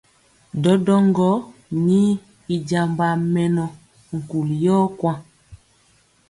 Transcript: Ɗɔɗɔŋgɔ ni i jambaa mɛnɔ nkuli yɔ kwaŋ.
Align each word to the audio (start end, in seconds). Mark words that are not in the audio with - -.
Ɗɔɗɔŋgɔ 0.63 1.29
ni 1.85 1.99
i 2.53 2.55
jambaa 2.67 3.15
mɛnɔ 3.33 3.63
nkuli 4.15 4.55
yɔ 4.65 4.77
kwaŋ. 4.99 5.17